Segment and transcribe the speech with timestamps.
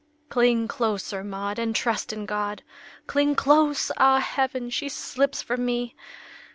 [0.29, 2.63] "Cling closer, Maud, and trust in God!
[3.05, 3.91] Cling close!
[3.97, 5.95] Ah, heaven, she slips from me!"